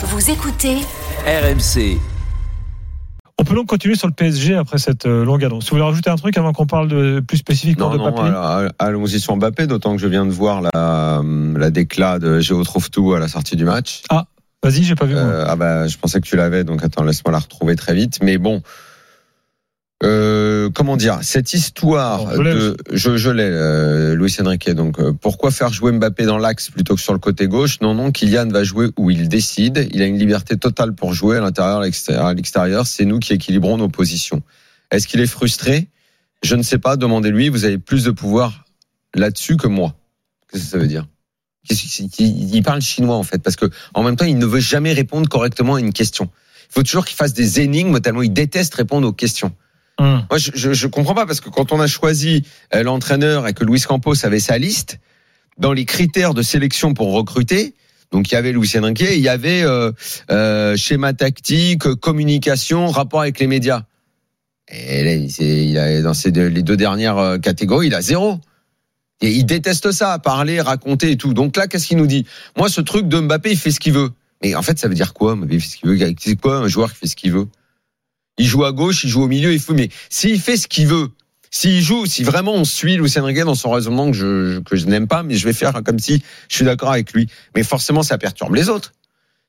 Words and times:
Vous 0.00 0.30
écoutez 0.30 0.76
RMC. 1.26 1.98
On 3.36 3.42
peut 3.42 3.56
donc 3.56 3.66
continuer 3.66 3.96
sur 3.96 4.06
le 4.06 4.12
PSG 4.12 4.54
après 4.54 4.78
cette 4.78 5.06
euh, 5.06 5.24
longue 5.24 5.44
annonce. 5.44 5.64
Si 5.64 5.70
vous 5.70 5.76
voulez 5.76 5.88
rajouter 5.88 6.08
un 6.08 6.14
truc 6.14 6.38
avant 6.38 6.52
qu'on 6.52 6.66
parle 6.66 6.86
de 6.86 7.18
plus 7.18 7.38
spécifiquement 7.38 7.88
Non, 7.88 7.92
de 7.94 7.98
non, 7.98 8.12
Papy 8.12 8.28
alors, 8.28 8.70
allons-y 8.78 9.18
sur 9.18 9.34
Mbappé, 9.36 9.66
d'autant 9.66 9.96
que 9.96 10.00
je 10.00 10.06
viens 10.06 10.24
de 10.24 10.30
voir 10.30 10.60
la, 10.60 11.20
la 11.56 11.70
déclat 11.70 12.20
de 12.20 12.38
Géo 12.38 12.62
trouve 12.62 12.90
tout 12.90 13.12
à 13.12 13.18
la 13.18 13.26
sortie 13.26 13.56
du 13.56 13.64
match. 13.64 14.02
Vas-y, 14.62 14.84
j'ai 14.84 14.94
pas 14.94 15.06
vu. 15.06 15.16
Euh, 15.16 15.44
ah 15.48 15.56
bah, 15.56 15.88
je 15.88 15.96
pensais 15.96 16.20
que 16.20 16.28
tu 16.28 16.36
l'avais, 16.36 16.62
donc 16.62 16.84
attends, 16.84 17.02
laisse-moi 17.02 17.32
la 17.32 17.40
retrouver 17.40 17.74
très 17.74 17.94
vite. 17.94 18.20
Mais 18.22 18.38
bon, 18.38 18.62
euh, 20.04 20.70
comment 20.70 20.96
dire, 20.96 21.18
cette 21.22 21.52
histoire 21.52 22.24
Bon, 22.24 22.36
je 22.36 22.42
l'ai 22.42 22.54
de, 22.54 22.76
je, 22.92 23.16
je 23.16 23.30
l'ai, 23.30 23.42
euh, 23.42 24.14
Luis 24.14 24.36
Enrique. 24.40 24.70
Donc, 24.70 25.00
euh, 25.00 25.12
pourquoi 25.12 25.50
faire 25.50 25.72
jouer 25.72 25.90
Mbappé 25.90 26.24
dans 26.24 26.38
l'axe 26.38 26.70
plutôt 26.70 26.94
que 26.94 27.00
sur 27.00 27.12
le 27.12 27.18
côté 27.18 27.48
gauche? 27.48 27.80
Non, 27.80 27.94
non, 27.94 28.12
Kylian 28.12 28.48
va 28.48 28.62
jouer 28.62 28.90
où 28.96 29.10
il 29.10 29.28
décide. 29.28 29.88
Il 29.92 30.00
a 30.00 30.06
une 30.06 30.18
liberté 30.18 30.56
totale 30.56 30.94
pour 30.94 31.14
jouer 31.14 31.38
à 31.38 31.40
l'intérieur, 31.40 31.80
à 31.80 32.34
l'extérieur. 32.34 32.86
C'est 32.86 33.04
nous 33.04 33.18
qui 33.18 33.32
équilibrons 33.32 33.76
nos 33.76 33.88
positions. 33.88 34.42
Est-ce 34.92 35.08
qu'il 35.08 35.20
est 35.20 35.26
frustré? 35.26 35.88
Je 36.44 36.54
ne 36.54 36.62
sais 36.62 36.78
pas. 36.78 36.96
Demandez-lui. 36.96 37.48
Vous 37.48 37.64
avez 37.64 37.78
plus 37.78 38.04
de 38.04 38.12
pouvoir 38.12 38.66
là-dessus 39.14 39.56
que 39.56 39.66
moi. 39.66 39.96
Qu'est-ce 40.50 40.62
que 40.62 40.70
ça 40.70 40.78
veut 40.78 40.86
dire? 40.86 41.08
Il 42.18 42.62
parle 42.62 42.80
chinois 42.80 43.16
en 43.16 43.24
fait, 43.24 43.38
parce 43.38 43.56
que 43.56 43.66
en 43.94 44.02
même 44.02 44.16
temps, 44.16 44.24
il 44.24 44.38
ne 44.38 44.46
veut 44.46 44.60
jamais 44.60 44.92
répondre 44.92 45.28
correctement 45.28 45.74
à 45.74 45.80
une 45.80 45.92
question. 45.92 46.30
Il 46.70 46.74
faut 46.74 46.82
toujours 46.82 47.04
qu'il 47.04 47.16
fasse 47.16 47.34
des 47.34 47.60
énigmes 47.60 48.00
tellement 48.00 48.22
il 48.22 48.32
déteste 48.32 48.74
répondre 48.74 49.06
aux 49.08 49.12
questions. 49.12 49.52
Hum. 49.98 50.24
Moi, 50.30 50.38
je, 50.38 50.72
je, 50.72 50.86
comprends 50.86 51.14
pas 51.14 51.26
parce 51.26 51.40
que 51.40 51.50
quand 51.50 51.72
on 51.72 51.80
a 51.80 51.88
choisi 51.88 52.44
euh, 52.74 52.82
l'entraîneur 52.82 53.48
et 53.48 53.52
que 53.52 53.64
Luis 53.64 53.80
Campos 53.80 54.24
avait 54.24 54.38
sa 54.38 54.56
liste, 54.56 54.98
dans 55.58 55.72
les 55.72 55.84
critères 55.84 56.34
de 56.34 56.42
sélection 56.42 56.94
pour 56.94 57.12
recruter, 57.12 57.74
donc 58.10 58.30
il 58.30 58.34
y 58.34 58.36
avait 58.36 58.52
Luis 58.52 58.70
Enrique, 58.78 59.00
il 59.00 59.20
y 59.20 59.28
avait 59.28 59.62
euh, 59.62 59.92
euh, 60.30 60.76
schéma 60.76 61.12
tactique, 61.12 61.94
communication, 61.96 62.88
rapport 62.88 63.20
avec 63.20 63.38
les 63.38 63.46
médias. 63.46 63.82
Et 64.70 65.04
là, 65.04 65.14
il, 65.14 65.78
a, 65.78 66.02
dans 66.02 66.14
ces 66.14 66.30
deux, 66.30 66.46
les 66.46 66.62
deux 66.62 66.76
dernières 66.76 67.18
euh, 67.18 67.38
catégories, 67.38 67.88
il 67.88 67.94
a 67.94 68.00
zéro. 68.00 68.38
Et 69.20 69.32
il 69.32 69.44
déteste 69.44 69.90
ça, 69.90 70.18
parler, 70.18 70.60
raconter 70.60 71.10
et 71.10 71.16
tout. 71.16 71.34
Donc 71.34 71.56
là, 71.56 71.66
qu'est-ce 71.66 71.88
qu'il 71.88 71.96
nous 71.96 72.06
dit? 72.06 72.24
Moi, 72.56 72.68
ce 72.68 72.80
truc 72.80 73.08
de 73.08 73.18
Mbappé, 73.18 73.50
il 73.50 73.58
fait 73.58 73.72
ce 73.72 73.80
qu'il 73.80 73.92
veut. 73.92 74.10
Mais 74.42 74.54
en 74.54 74.62
fait, 74.62 74.78
ça 74.78 74.86
veut 74.86 74.94
dire 74.94 75.12
quoi? 75.12 75.34
Mbappé 75.34 75.58
fait 75.58 75.68
ce 75.68 75.76
qu'il 75.76 75.90
veut 75.90 76.14
C'est 76.20 76.36
quoi 76.36 76.58
un 76.58 76.68
joueur 76.68 76.92
qui 76.92 77.00
fait 77.00 77.06
ce 77.08 77.16
qu'il 77.16 77.32
veut? 77.32 77.48
Il 78.38 78.46
joue 78.46 78.64
à 78.64 78.72
gauche, 78.72 79.04
il 79.04 79.10
joue 79.10 79.22
au 79.22 79.28
milieu, 79.28 79.52
il 79.52 79.60
faut. 79.60 79.74
Mais 79.74 79.88
s'il 80.10 80.40
fait 80.40 80.56
ce 80.56 80.68
qu'il 80.68 80.86
veut, 80.86 81.10
s'il 81.50 81.82
joue, 81.82 82.06
si 82.06 82.24
vraiment 82.24 82.54
on 82.54 82.64
suit 82.64 82.96
Luis 82.96 83.12
Enrique 83.18 83.40
dans 83.40 83.54
son 83.54 83.70
raisonnement 83.70 84.10
que 84.10 84.16
je, 84.16 84.60
que 84.60 84.76
je 84.76 84.86
n'aime 84.86 85.08
pas, 85.08 85.22
mais 85.22 85.34
je 85.34 85.44
vais 85.44 85.52
faire 85.52 85.72
comme 85.84 85.98
si 85.98 86.22
je 86.48 86.56
suis 86.56 86.64
d'accord 86.64 86.92
avec 86.92 87.12
lui. 87.12 87.28
Mais 87.54 87.62
forcément, 87.62 88.02
ça 88.02 88.18
perturbe 88.18 88.54
les 88.54 88.68
autres. 88.68 88.92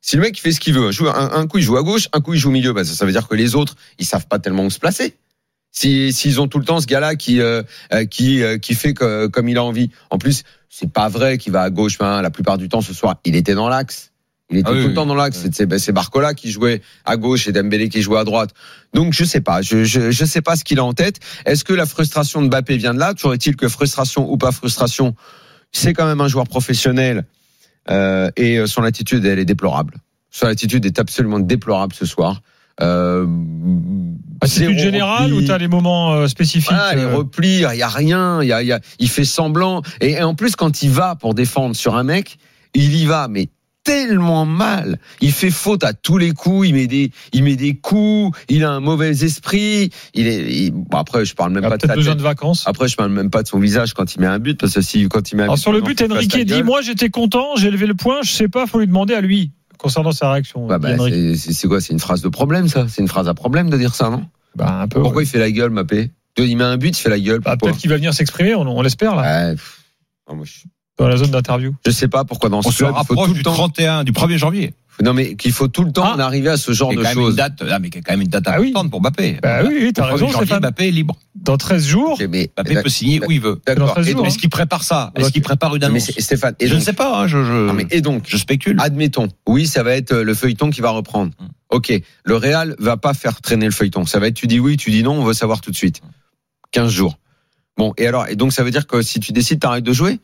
Si 0.02 0.16
le 0.16 0.22
mec 0.22 0.40
fait 0.40 0.54
ce 0.54 0.60
qu'il 0.60 0.74
veut, 0.74 0.92
joue, 0.92 1.10
un, 1.10 1.46
coup 1.48 1.58
il 1.58 1.64
joue 1.64 1.78
à 1.78 1.84
gauche, 1.84 2.08
un 2.14 2.22
coup 2.22 2.34
il 2.34 2.40
joue 2.40 2.50
au 2.50 2.54
milieu, 2.54 2.72
bah, 2.72 2.86
ça, 2.86 2.94
ça 2.94 3.06
veut 3.06 3.12
dire 3.12 3.28
que 3.28 3.36
les 3.36 3.56
autres 3.56 3.76
ils 3.98 4.06
savent 4.06 4.28
pas 4.28 4.40
tellement 4.40 4.64
où 4.64 4.70
se 4.70 4.80
placer. 4.80 5.16
Si 5.72 6.14
s'ils 6.14 6.42
ont 6.42 6.48
tout 6.48 6.58
le 6.58 6.66
temps 6.66 6.80
ce 6.80 6.88
gars-là 6.88 7.16
qui 7.16 7.42
euh, 7.42 7.62
euh, 7.94 8.06
qui 8.06 8.42
euh, 8.42 8.58
qui 8.58 8.74
fait 8.74 8.94
que, 8.94 9.28
comme 9.28 9.50
il 9.50 9.58
a 9.58 9.64
envie. 9.64 9.92
En 10.10 10.18
plus, 10.18 10.44
c'est 10.70 10.92
pas 10.92 11.10
vrai 11.10 11.38
qu'il 11.38 11.52
va 11.52 11.62
à 11.62 11.70
gauche. 11.70 11.98
hein, 12.00 12.22
la 12.22 12.32
plupart 12.32 12.58
du 12.58 12.70
temps 12.70 12.82
ce 12.82 12.94
soir, 12.94 13.20
il 13.26 13.36
était 13.36 13.54
dans 13.54 13.70
l'axe. 13.70 14.12
Il 14.52 14.58
était 14.58 14.68
Ah 14.70 14.74
oui, 14.74 14.82
tout 14.82 14.88
le 14.90 14.94
temps 14.96 15.06
dans 15.06 15.16
l'axe. 15.16 15.38
C'est- 15.40 15.54
C'est 15.54 15.78
c'est 15.80 15.92
Barcola 15.92 16.34
qui 16.34 16.50
jouait 16.52 16.82
à 17.06 17.18
gauche 17.18 17.48
et 17.48 17.52
Dembélé 17.52 17.88
qui 17.90 18.02
jouait 18.02 18.18
à 18.20 18.24
droite. 18.24 18.52
Donc 18.94 19.14
je 19.14 19.24
sais 19.24 19.42
pas. 19.42 19.62
Je 19.62 19.84
je, 19.84 20.10
je 20.12 20.26
sais 20.26 20.42
pas 20.42 20.56
ce 20.56 20.64
qu'il 20.64 20.80
a 20.80 20.84
en 20.84 20.94
tête. 20.94 21.20
Est-ce 21.46 21.64
que 21.64 21.74
la 21.74 21.86
frustration 21.86 22.42
de 22.42 22.48
Mbappé 22.48 22.78
vient 22.78 22.94
de 22.96 23.00
là? 23.00 23.14
Toujours 23.14 23.34
est-il 23.34 23.56
que 23.56 23.68
frustration 23.68 24.32
ou 24.32 24.38
pas 24.38 24.52
frustration, 24.52 25.14
c'est 25.72 25.94
quand 25.94 26.06
même 26.08 26.20
un 26.22 26.28
joueur 26.28 26.48
professionnel 26.48 27.26
euh, 27.92 28.30
et 28.38 28.58
euh, 28.58 28.66
son 28.68 28.84
attitude 28.84 29.24
elle 29.26 29.38
est 29.40 29.46
déplorable. 29.46 29.96
Son 30.32 30.48
attitude 30.48 30.86
est 30.86 30.98
absolument 31.00 31.40
déplorable 31.40 31.94
ce 31.94 32.06
soir. 32.06 32.42
Euh, 32.82 33.28
Attitude 34.42 34.80
générale 34.80 35.34
repli. 35.34 35.44
ou 35.46 35.48
t'as 35.48 35.58
les 35.58 35.68
moments 35.68 36.14
euh, 36.14 36.28
spécifiques 36.28 36.72
Voilà, 36.72 36.96
les 36.96 37.02
euh, 37.04 37.16
replis, 37.18 37.56
il 37.72 37.78
y 37.78 37.82
a 37.82 37.88
rien, 37.90 38.42
il 38.42 38.48
y 38.48 38.54
a, 38.54 38.64
y 38.64 38.72
a- 38.72 38.80
il 39.00 39.10
fait 39.10 39.26
semblant. 39.26 39.82
Et, 40.00 40.12
et 40.12 40.24
en 40.24 40.34
plus, 40.34 40.56
quand 40.56 40.82
il 40.82 40.90
va 40.90 41.16
pour 41.16 41.34
défendre 41.34 41.76
sur 41.76 41.96
un 41.96 42.04
mec, 42.04 42.38
il 42.74 42.96
y 42.96 43.06
va, 43.06 43.28
mais 43.28 43.50
tellement 43.90 44.46
mal. 44.46 45.00
Il 45.22 45.32
fait 45.32 45.50
faute 45.52 45.84
à 45.84 45.94
tous 45.94 46.18
les 46.18 46.32
coups. 46.32 46.68
Il 46.70 46.74
met 46.76 46.88
des, 46.88 47.12
il 47.34 47.44
met 47.44 47.56
des 47.56 47.76
coups. 47.76 48.38
Il 48.50 48.64
a 48.64 48.72
un 48.72 48.80
mauvais 48.80 49.10
esprit. 49.24 49.90
Il 50.14 50.28
est. 50.28 50.52
il- 50.52 50.72
bon, 50.72 50.98
après, 50.98 51.26
je 51.26 51.34
parle 51.36 51.52
même 51.54 51.64
il 51.64 51.66
a 51.66 51.70
pas 51.70 51.78
de 51.78 51.82
peut-être 51.82 51.92
sa 51.92 51.96
besoin 51.96 52.14
tête. 52.14 52.20
de 52.20 52.24
vacances. 52.24 52.64
Après, 52.68 52.88
je 52.88 52.96
parle 52.96 53.12
même 53.12 53.30
pas 53.30 53.44
de 53.44 53.48
son 53.48 53.60
visage 53.60 53.94
quand 53.94 54.16
il 54.16 54.22
met 54.22 54.28
un 54.28 54.40
but, 54.40 54.60
parce 54.60 54.74
que 54.74 54.82
si 54.82 55.08
quand 55.10 55.32
il 55.32 55.36
met 55.36 55.42
un 55.44 55.46
Alors 55.46 55.56
but, 55.56 55.62
sur 55.62 55.72
le 55.72 55.82
but, 55.82 56.02
Enrique 56.02 56.36
dit 56.38 56.46
gueule. 56.46 56.64
Moi 56.64 56.82
j'étais 56.82 57.10
content, 57.10 57.56
j'ai 57.58 57.72
levé 57.72 57.88
le 57.88 57.96
point, 57.96 58.20
je 58.24 58.32
sais 58.32 58.48
pas, 58.48 58.68
faut 58.68 58.80
lui 58.80 58.88
demander 58.88 59.14
à 59.14 59.22
lui 59.22 59.52
concernant 59.78 60.12
sa 60.12 60.32
réaction. 60.32 60.68
Bah, 60.68 60.78
bah, 60.78 60.90
c'est- 61.36 61.68
quoi 61.68 61.80
C'est 61.82 61.94
une 61.94 62.00
phrase 62.00 62.22
de 62.22 62.28
problème, 62.30 62.68
ça? 62.68 62.86
C'est 62.90 63.02
une 63.02 63.08
phrase 63.08 63.28
à 63.30 63.34
problème 63.34 63.70
de 63.70 63.78
dire 63.78 63.96
ça, 63.96 64.10
non? 64.10 64.26
Bah, 64.56 64.82
un 64.82 64.88
peu. 64.88 65.02
Pourquoi 65.02 65.20
ouais. 65.20 65.24
il 65.24 65.28
fait 65.28 65.40
la 65.40 65.52
gueule, 65.52 65.70
Mbappé? 65.72 66.12
Il 66.38 66.58
met 66.58 66.64
un 66.64 66.78
but, 66.78 66.98
il 66.98 67.02
fait 67.02 67.10
la 67.10 67.20
gueule. 67.20 67.40
Bah, 67.40 67.56
Peut-être 67.58 67.78
qu'il 67.78 67.90
va 67.90 67.96
venir 67.98 68.14
s'exprimer, 68.14 68.56
on, 68.56 68.62
on 68.62 68.82
l'espère 68.82 69.16
là, 69.16 69.48
Ouais, 69.50 69.56
pff. 69.56 69.80
Non, 70.30 70.36
moi, 70.36 70.46
je- 70.46 70.68
dans 71.00 71.08
la 71.08 71.18
zone 71.18 71.32
d'interview. 71.32 71.74
Je 71.86 71.92
sais 71.92 72.08
pas 72.08 72.24
pourquoi 72.26 72.50
dans 72.50 72.60
On 72.60 72.62
ce 72.62 72.72
se 72.72 72.78
club, 72.78 72.90
il 72.90 72.94
faut 72.94 72.98
rapproche 72.98 73.28
tout 73.28 73.34
du 73.34 73.40
le 73.40 73.44
temps. 73.44 73.54
31, 73.54 74.04
du 74.04 74.12
1er 74.12 74.38
janvier. 74.38 74.74
Non, 75.02 75.14
mais 75.14 75.36
qu'il 75.38 75.54
faut 75.54 75.70
tout 75.70 75.86
le 75.86 75.94
temps 75.94 76.04
Ah. 76.06 76.16
en 76.18 76.20
arriver 76.20 76.50
à 76.50 76.58
ce 76.58 76.74
genre 76.74 76.94
de 76.94 77.02
choses. 77.06 77.38
date, 77.38 77.64
ah, 77.72 77.80
mais 77.80 77.88
il 77.88 77.96
y 77.96 77.98
a 78.00 78.02
quand 78.02 78.12
même 78.12 78.22
une 78.22 78.28
date 78.28 78.44
Ah 78.48 78.60
oui. 78.60 78.68
importante 78.72 78.92
pour 78.92 79.00
Mbappé. 79.00 79.40
Bah 79.42 79.62
oui, 79.66 79.78
oui, 79.84 79.94
t'as 79.94 80.02
Le 80.02 80.08
1er 80.10 80.12
raison, 80.12 80.26
janvier, 80.28 80.38
Stéphane. 80.48 80.60
Mbappé 80.60 80.88
est 80.90 80.92
libre. 80.92 81.16
Dans 81.36 81.56
13 81.56 81.88
jours, 81.88 82.20
mais, 82.30 82.50
Mbappé 82.54 82.82
peut 82.84 82.90
signer 82.90 83.26
où 83.26 83.32
il 83.32 83.40
veut. 83.40 83.62
Dans 83.66 83.74
D'accord. 83.76 83.94
13 83.94 84.08
Et 84.08 84.12
jours, 84.12 84.18
donc, 84.20 84.28
Est-ce 84.28 84.38
qu'il 84.38 84.50
prépare 84.50 84.84
ça? 84.84 85.14
Est-ce 85.16 85.32
qu'il 85.32 85.42
prépare 85.42 85.74
une 85.74 85.80
mais 85.80 85.86
annonce? 85.86 86.04
c'est- 86.04 86.20
Stéphane, 86.20 86.54
et 86.60 86.68
Je 86.68 86.76
ne 86.76 86.82
sais 86.82 86.92
pas, 86.92 87.18
hein, 87.22 87.28
je, 87.28 87.46
je, 87.46 87.54
non, 87.68 87.72
mais 87.72 87.88
et 87.92 88.02
donc, 88.02 88.24
je 88.28 88.36
spécule. 88.36 88.76
admettons, 88.82 89.30
oui, 89.48 89.68
ça 89.68 89.84
va 89.84 89.94
être 89.96 90.14
le 90.14 90.34
feuilleton 90.34 90.70
qui 90.70 90.82
va 90.82 90.90
reprendre. 90.90 91.32
Mm. 91.40 91.46
Ok, 91.70 91.94
le 92.26 92.36
Real 92.36 92.76
va 92.80 92.98
pas 92.98 93.14
faire 93.14 93.40
traîner 93.40 93.68
le 93.68 93.72
feuilleton. 93.72 94.06
Ça 94.06 94.20
va 94.20 94.28
être, 94.28 94.34
tu 94.36 94.48
dis 94.48 94.60
oui, 94.60 94.76
tu 94.76 94.92
dis 94.92 95.02
non, 95.04 95.14
on 95.14 95.24
veut 95.24 95.34
savoir 95.34 95.62
tout 95.62 95.72
de 95.72 95.78
suite. 95.78 96.02
15 96.72 96.92
jours. 96.92 97.18
Bon, 97.78 97.94
et 97.98 98.06
alors, 98.06 98.28
et 98.28 98.36
donc 98.36 98.52
ça 98.52 98.64
veut 98.64 98.72
dire 98.72 98.86
que 98.86 99.02
si 99.02 99.22
tu 99.22 99.32
décides 99.32 99.62
t'arrêtes 99.62 99.86
de 99.86 99.94
jouer, 99.94 100.20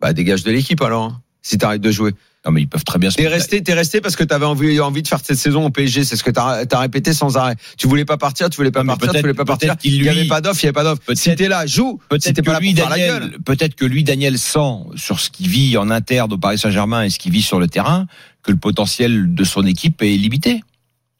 bah 0.00 0.12
dégage 0.12 0.44
de 0.44 0.50
l'équipe 0.50 0.80
alors. 0.82 1.04
hein, 1.04 1.20
si 1.42 1.58
t'arrêtes 1.58 1.82
de 1.82 1.90
jouer. 1.90 2.12
Non, 2.46 2.52
mais 2.52 2.60
ils 2.62 2.68
peuvent 2.68 2.84
très 2.84 2.98
bien 2.98 3.10
se 3.10 3.16
T'es 3.16 3.26
resté, 3.28 3.62
t'es 3.62 3.72
resté 3.72 4.02
parce 4.02 4.16
que 4.16 4.24
t'avais 4.24 4.44
envie, 4.44 4.78
envie 4.80 5.02
de 5.02 5.08
faire 5.08 5.20
cette 5.22 5.38
saison 5.38 5.64
au 5.64 5.70
PSG. 5.70 6.04
C'est 6.04 6.16
ce 6.16 6.22
que 6.22 6.30
t'as 6.30 6.64
as 6.70 6.78
répété 6.78 7.14
sans 7.14 7.38
arrêt. 7.38 7.56
Tu 7.78 7.86
voulais 7.86 8.04
pas 8.04 8.18
partir, 8.18 8.50
tu 8.50 8.56
voulais 8.56 8.70
pas 8.70 8.82
Non, 8.82 8.96
partir, 8.96 9.12
tu 9.12 9.20
voulais 9.20 9.34
pas 9.34 9.46
partir. 9.46 9.76
Il 9.82 10.02
y 10.02 10.08
avait 10.08 10.26
pas 10.26 10.42
d'offre, 10.42 10.60
il 10.62 10.66
y 10.66 10.68
avait 10.68 10.74
pas 10.74 10.84
d'offre. 10.84 11.00
Si 11.14 11.34
t'es 11.36 11.48
là, 11.48 11.64
joue. 11.66 12.00
Si 12.20 12.32
Peut-être 12.32 12.46
là 12.46 12.58
que 12.58 12.62
lui. 12.62 12.74
Daniel, 12.74 13.36
peut-être 13.44 13.74
que 13.74 13.86
lui, 13.86 14.04
Daniel, 14.04 14.38
sent 14.38 14.58
sur 14.96 15.20
ce 15.20 15.30
qu'il 15.30 15.48
vit 15.48 15.76
en 15.78 15.90
interne 15.90 16.32
au 16.34 16.38
Paris 16.38 16.58
Saint-Germain 16.58 17.04
et 17.04 17.10
ce 17.10 17.18
qu'il 17.18 17.32
vit 17.32 17.42
sur 17.42 17.58
le 17.58 17.66
terrain, 17.66 18.06
que 18.42 18.50
le 18.50 18.58
potentiel 18.58 19.34
de 19.34 19.44
son 19.44 19.64
équipe 19.64 20.02
est 20.02 20.16
limité. 20.16 20.62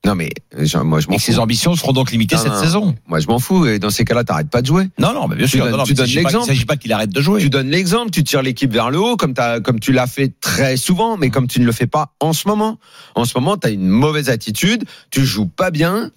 Non 0.05 0.15
mais 0.15 0.31
moi 0.55 0.65
je 0.65 0.77
Et 0.77 0.83
m'en 0.83 1.01
fous. 1.01 1.19
ses 1.19 1.39
ambitions 1.39 1.75
seront 1.77 1.93
donc 1.93 2.11
limitées 2.13 2.37
Non, 2.37 2.43
cette 2.43 2.53
non. 2.53 2.61
saison. 2.61 2.95
Moi 3.07 3.21
je 3.21 3.27
m'en 3.27 3.39
fous. 3.39 3.67
Et 3.67 3.79
dans 3.79 3.89
ces 3.91 4.05
cas-là, 4.05 4.23
t'arrêtes 4.23 4.51
pas 4.51 4.61
de 4.61 4.67
jouer. 4.67 4.89
Non, 4.99 5.15
non, 5.15 5.29
mais 5.29 5.37
bien 5.37 5.47
Tu 5.47 5.57
sûr. 5.57 5.65
donnes- 5.65 5.77
non, 5.77 5.85
tu 5.85 5.95
donnes 5.95 6.07
l'exemple. 6.09 6.45
Il 6.45 6.49
s'agit 6.49 6.67
pas 6.67 6.77
qu'il 6.77 6.93
arrête 6.93 7.11
de 7.11 7.21
jouer. 7.23 7.41
Tu 7.41 7.49
donnes 7.49 7.71
l'exemple, 7.71 8.11
tu 8.11 8.23
tires 8.23 8.43
l'équipe 8.43 8.71
vers 8.73 8.91
le 8.91 8.99
haut 9.01 9.17
comme 9.17 9.33
t'as, 9.33 9.61
comme 9.61 9.81
tu 9.81 9.93
l'as 9.93 10.07
fait 10.07 10.33
très 10.41 10.77
souvent, 10.77 11.17
mais 11.17 11.31
comme 11.31 11.47
tu 11.47 11.59
ne 11.61 11.65
le 11.65 11.73
fais 11.73 11.87
pas 11.87 12.13
en 12.21 12.33
ce 12.35 12.47
moment. 12.49 12.79
En 13.15 13.25
ce 13.25 13.33
moment, 13.37 13.57
tu 13.57 13.67
as 13.67 13.71
une 13.71 13.89
mauvaise 13.89 14.29
attitude, 14.29 14.85
tu 15.11 15.25
joues 15.25 15.47
pas 15.47 15.71
bien. 15.71 16.11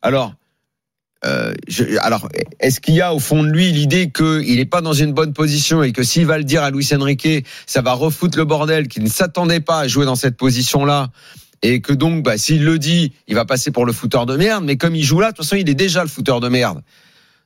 Alors, 0.00 0.32
euh, 1.26 1.52
je, 1.68 1.84
alors, 2.00 2.28
est-ce 2.60 2.80
qu'il 2.80 2.94
y 2.94 3.00
a 3.00 3.14
au 3.14 3.18
fond 3.18 3.42
de 3.42 3.48
lui 3.48 3.72
l'idée 3.72 4.10
qu'il 4.10 4.56
n'est 4.56 4.64
pas 4.66 4.80
dans 4.82 4.92
une 4.92 5.12
bonne 5.12 5.32
position 5.32 5.82
et 5.82 5.92
que 5.92 6.02
s'il 6.02 6.26
va 6.26 6.36
le 6.38 6.44
dire 6.44 6.62
à 6.62 6.70
Luis 6.70 6.88
Enrique, 6.94 7.46
ça 7.66 7.80
va 7.82 7.92
refoutre 7.92 8.36
le 8.38 8.44
bordel, 8.44 8.88
qu'il 8.88 9.02
ne 9.02 9.08
s'attendait 9.08 9.60
pas 9.60 9.80
à 9.80 9.88
jouer 9.88 10.04
dans 10.06 10.16
cette 10.16 10.36
position-là 10.36 11.08
et 11.62 11.80
que 11.80 11.92
donc, 11.92 12.22
bah, 12.22 12.36
s'il 12.38 12.64
le 12.64 12.78
dit, 12.78 13.12
il 13.28 13.34
va 13.34 13.44
passer 13.44 13.70
pour 13.70 13.86
le 13.86 13.92
fouteur 13.92 14.26
de 14.26 14.36
merde. 14.36 14.64
Mais 14.64 14.76
comme 14.76 14.94
il 14.94 15.02
joue 15.04 15.20
là, 15.20 15.30
de 15.32 15.36
toute 15.36 15.44
façon, 15.44 15.56
il 15.56 15.68
est 15.68 15.74
déjà 15.74 16.02
le 16.02 16.08
fouteur 16.08 16.40
de 16.40 16.48
merde. 16.48 16.82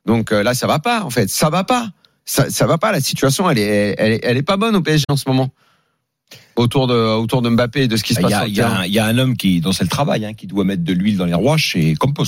Donc 0.05 0.31
euh, 0.31 0.43
là, 0.43 0.53
ça 0.53 0.67
va 0.67 0.79
pas, 0.79 1.03
en 1.03 1.09
fait, 1.09 1.29
ça 1.29 1.49
va 1.49 1.63
pas 1.63 1.89
ça, 2.25 2.49
ça 2.51 2.67
va 2.67 2.77
pas. 2.77 2.91
La 2.91 3.01
situation, 3.01 3.49
elle 3.49 3.57
est, 3.57 3.95
elle 3.97 4.11
est, 4.13 4.19
elle 4.23 4.37
est 4.37 4.43
pas 4.43 4.55
bonne 4.57 4.75
au 4.75 4.81
PSG 4.81 5.03
en 5.09 5.15
ce 5.17 5.27
moment. 5.27 5.51
Autour 6.55 6.87
de, 6.87 6.93
autour 6.93 7.41
de 7.41 7.49
Mbappé 7.49 7.83
et 7.83 7.87
de 7.87 7.95
ce 7.97 8.03
qui 8.03 8.13
se 8.13 8.19
Il 8.19 8.23
passe 8.23 8.33
sur 8.33 8.41
le 8.43 8.49
il 8.49 8.55
y 8.55 8.61
a 8.61 8.65
terrain. 8.67 8.79
un- 8.81 8.85
il 8.85 8.91
y 8.93 8.99
a 8.99 9.05
un 9.05 9.17
homme 9.17 9.35
qui, 9.37 9.61
dont 9.61 9.71
c'est 9.71 9.83
le 9.85 9.89
travail, 9.89 10.25
hein, 10.25 10.33
qui 10.33 10.45
doit 10.45 10.63
mettre 10.65 10.83
de 10.83 10.93
l'huile 10.93 11.17
dans 11.17 11.25
les 11.25 11.33
rouages, 11.33 11.71
c'est 11.73 11.95
Campos. 11.95 12.25